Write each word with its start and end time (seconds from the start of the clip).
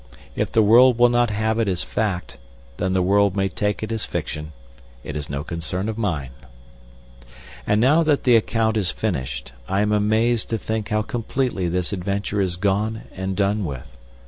If 0.35 0.51
the 0.51 0.63
world 0.63 0.97
will 0.97 1.09
not 1.09 1.29
have 1.29 1.59
it 1.59 1.67
as 1.67 1.83
fact, 1.83 2.39
then 2.77 2.93
the 2.93 3.03
world 3.03 3.35
may 3.37 3.47
take 3.49 3.83
it 3.83 3.91
as 3.91 4.03
fiction. 4.03 4.51
It 5.03 5.15
is 5.15 5.29
no 5.29 5.43
concern 5.43 5.87
of 5.87 5.95
mine. 5.95 6.31
And 7.67 7.79
now 7.79 8.01
that 8.01 8.23
the 8.23 8.35
account 8.35 8.77
is 8.77 8.89
finished, 8.89 9.51
I 9.69 9.81
am 9.81 9.91
amazed 9.91 10.49
to 10.49 10.57
think 10.57 10.89
how 10.89 11.03
completely 11.03 11.67
this 11.69 11.93
adventure 11.93 12.41
is 12.41 12.55
gone 12.57 13.03
and 13.15 13.35
done 13.37 13.63
with. 13.63 13.85